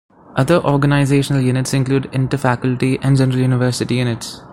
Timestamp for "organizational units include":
0.65-2.05